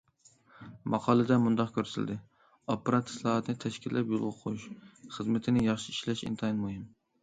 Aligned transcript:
ماقالىدە 0.93 1.37
مۇنداق 1.43 1.69
كۆرسىتىلدى: 1.75 2.17
ئاپپارات 2.47 3.13
ئىسلاھاتىنى 3.13 3.63
تەشكىللەپ 3.67 4.17
يولغا 4.17 4.35
قويۇش 4.43 4.69
خىزمىتىنى 5.17 5.71
ياخشى 5.71 5.99
ئىشلەش 5.99 6.31
ئىنتايىن 6.31 6.63
مۇھىم. 6.69 6.87